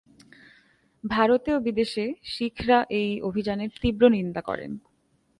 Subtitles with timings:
[1.03, 4.71] ভারতে ও বিদেশে শিখরা এই অভিযানের তীব্র নিন্দা করেন।